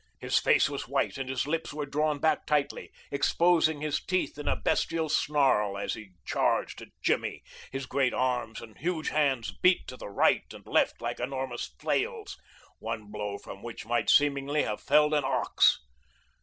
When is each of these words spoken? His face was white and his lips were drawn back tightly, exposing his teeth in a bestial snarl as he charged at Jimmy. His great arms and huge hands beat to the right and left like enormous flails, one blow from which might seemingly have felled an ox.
His 0.17 0.39
face 0.39 0.67
was 0.67 0.87
white 0.87 1.19
and 1.19 1.29
his 1.29 1.45
lips 1.45 1.71
were 1.75 1.85
drawn 1.85 2.17
back 2.17 2.47
tightly, 2.47 2.91
exposing 3.11 3.81
his 3.81 4.03
teeth 4.03 4.35
in 4.39 4.47
a 4.47 4.55
bestial 4.55 5.09
snarl 5.09 5.77
as 5.77 5.93
he 5.93 6.13
charged 6.25 6.81
at 6.81 6.87
Jimmy. 7.03 7.43
His 7.71 7.85
great 7.85 8.11
arms 8.11 8.61
and 8.61 8.75
huge 8.79 9.09
hands 9.09 9.51
beat 9.51 9.85
to 9.89 9.97
the 9.97 10.09
right 10.09 10.51
and 10.55 10.65
left 10.65 11.03
like 11.03 11.19
enormous 11.19 11.67
flails, 11.79 12.35
one 12.79 13.11
blow 13.11 13.37
from 13.37 13.61
which 13.61 13.85
might 13.85 14.09
seemingly 14.09 14.63
have 14.63 14.81
felled 14.81 15.13
an 15.13 15.23
ox. 15.23 15.77